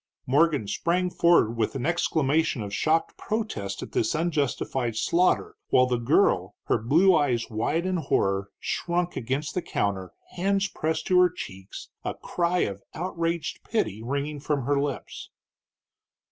Morgan 0.25 0.67
sprang 0.67 1.11
forward 1.11 1.55
with 1.55 1.75
an 1.75 1.85
exclamation 1.85 2.63
of 2.63 2.73
shocked 2.73 3.15
protest 3.19 3.83
at 3.83 3.91
this 3.91 4.15
unjustified 4.15 4.95
slaughter, 4.95 5.55
while 5.69 5.85
the 5.85 5.99
girl, 5.99 6.55
her 6.63 6.79
blue 6.79 7.15
eyes 7.15 7.51
wide 7.51 7.85
in 7.85 7.97
horror, 7.97 8.49
shrunk 8.59 9.15
against 9.15 9.53
the 9.53 9.61
counter, 9.61 10.11
hands 10.31 10.67
pressed 10.67 11.05
to 11.05 11.19
her 11.19 11.29
cheeks, 11.29 11.89
a 12.03 12.15
cry 12.15 12.61
of 12.61 12.81
outraged 12.95 13.63
pity 13.63 14.01
ringing 14.01 14.39
from 14.39 14.65
her 14.65 14.81
lips. 14.81 15.29